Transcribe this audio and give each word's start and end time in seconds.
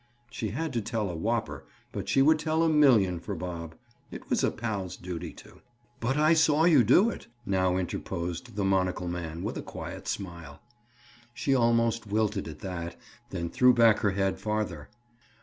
She 0.31 0.47
had 0.49 0.73
to 0.73 0.81
tell 0.81 1.11
a 1.11 1.15
whopper; 1.15 1.67
but 1.91 2.09
she 2.09 2.23
would 2.23 2.39
tell 2.39 2.63
a 2.63 2.69
million 2.69 3.19
for 3.19 3.35
Bob. 3.35 3.75
It 4.09 4.31
was 4.31 4.43
a 4.43 4.49
pal's 4.49 4.97
duty 4.97 5.31
to. 5.33 5.61
"But 5.99 6.17
I 6.17 6.33
saw 6.33 6.63
you 6.63 6.83
do 6.83 7.11
it," 7.11 7.27
now 7.45 7.77
interposed 7.77 8.55
the 8.55 8.65
monocle 8.65 9.07
man 9.07 9.43
with 9.43 9.57
a 9.59 9.61
quiet 9.61 10.07
smile. 10.07 10.59
She 11.35 11.53
almost 11.53 12.07
wilted 12.07 12.47
at 12.47 12.61
that, 12.61 12.95
then 13.29 13.51
threw 13.51 13.75
back 13.75 13.99
her 13.99 14.09
head 14.13 14.39
farther. 14.39 14.89